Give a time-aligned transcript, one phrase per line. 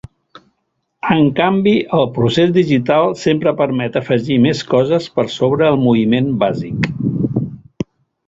[1.15, 6.89] En canvi, el procés digital sempre permet afegir més coses per sobre el moviment bàsic.